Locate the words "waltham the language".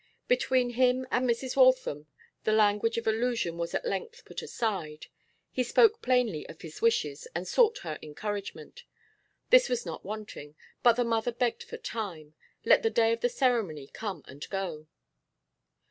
1.55-2.97